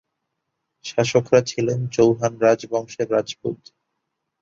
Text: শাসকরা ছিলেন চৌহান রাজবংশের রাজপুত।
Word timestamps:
শাসকরা 0.85 1.41
ছিলেন 1.41 1.79
চৌহান 1.87 2.33
রাজবংশের 2.41 3.07
রাজপুত। 3.11 3.59